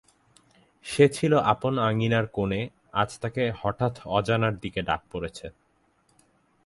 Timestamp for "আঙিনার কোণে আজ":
1.79-3.09